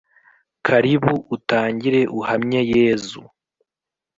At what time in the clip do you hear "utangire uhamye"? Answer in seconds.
1.35-2.61